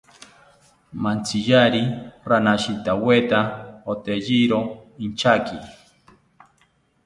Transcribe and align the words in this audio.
Mantziyari 1.03 1.81
ranashitaweta 2.29 3.39
oteyiro 3.91 4.59
inchaki 5.05 5.57